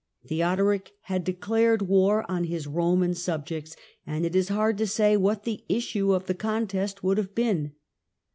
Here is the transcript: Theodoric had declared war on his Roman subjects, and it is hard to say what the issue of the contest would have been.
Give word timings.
Theodoric 0.25 0.93
had 1.01 1.23
declared 1.23 1.83
war 1.83 2.25
on 2.27 2.45
his 2.45 2.65
Roman 2.65 3.13
subjects, 3.13 3.75
and 4.03 4.25
it 4.25 4.35
is 4.35 4.49
hard 4.49 4.79
to 4.79 4.87
say 4.87 5.15
what 5.15 5.43
the 5.43 5.63
issue 5.69 6.11
of 6.13 6.25
the 6.25 6.33
contest 6.33 7.03
would 7.03 7.19
have 7.19 7.35
been. 7.35 7.73